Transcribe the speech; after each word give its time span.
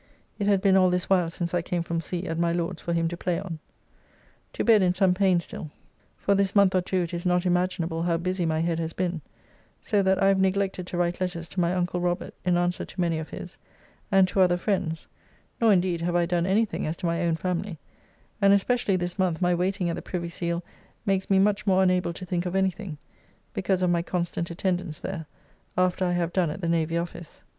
It 0.39 0.47
had 0.47 0.61
been 0.63 0.75
all 0.75 0.89
this 0.89 1.11
while 1.11 1.29
since 1.29 1.53
I 1.53 1.61
came 1.61 1.83
from 1.83 2.01
sea 2.01 2.25
at 2.25 2.39
my 2.39 2.51
Lord's 2.51 2.81
for 2.81 2.91
him 2.91 3.07
to 3.09 3.15
play 3.15 3.39
on. 3.39 3.59
To 4.53 4.63
bed 4.63 4.81
in 4.81 4.95
some 4.95 5.13
pain 5.13 5.39
still. 5.39 5.69
For 6.17 6.33
this 6.33 6.55
month 6.55 6.73
or 6.73 6.81
two 6.81 7.03
it 7.03 7.13
is 7.13 7.23
not 7.23 7.45
imaginable 7.45 8.01
how 8.01 8.17
busy 8.17 8.43
my 8.43 8.61
head 8.61 8.79
has 8.79 8.93
been, 8.93 9.21
so 9.79 10.01
that 10.01 10.17
I 10.19 10.29
have 10.29 10.39
neglected 10.39 10.87
to 10.87 10.97
write 10.97 11.21
letters 11.21 11.47
to 11.49 11.59
my 11.59 11.75
uncle 11.75 12.01
Robert 12.01 12.33
in 12.43 12.57
answer 12.57 12.83
to 12.83 12.99
many 12.99 13.19
of 13.19 13.29
his, 13.29 13.59
and 14.11 14.27
to 14.29 14.41
other 14.41 14.57
friends, 14.57 15.05
nor 15.59 15.71
indeed 15.71 16.01
have 16.01 16.15
I 16.15 16.25
done 16.25 16.47
anything 16.47 16.87
as 16.87 16.97
to 16.97 17.05
my 17.05 17.21
own 17.23 17.35
family, 17.35 17.77
and 18.41 18.53
especially 18.53 18.95
this 18.95 19.19
month 19.19 19.39
my 19.39 19.53
waiting 19.53 19.87
at 19.87 19.95
the 19.95 20.01
Privy 20.01 20.29
Seal 20.29 20.63
makes 21.05 21.29
me 21.29 21.37
much 21.37 21.67
more 21.67 21.83
unable 21.83 22.13
to 22.13 22.25
think 22.25 22.47
of 22.47 22.55
anything, 22.55 22.97
because 23.53 23.83
of 23.83 23.91
my 23.91 24.01
constant 24.01 24.49
attendance 24.49 24.99
there 24.99 25.27
after 25.77 26.05
I 26.05 26.13
have 26.13 26.33
done 26.33 26.49
at 26.49 26.61
the 26.61 26.69
Navy 26.69 26.97
Office. 26.97 27.43